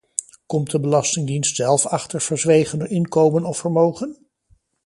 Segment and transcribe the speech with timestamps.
[0.45, 4.27] Komt de Belastingdienst zelf achter verzwegen inkomen of vermogen?